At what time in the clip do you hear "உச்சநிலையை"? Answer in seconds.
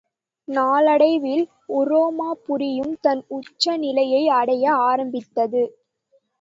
3.29-4.23